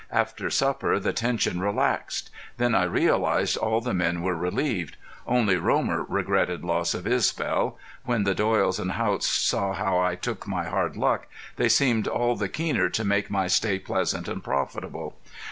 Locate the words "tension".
1.13-1.59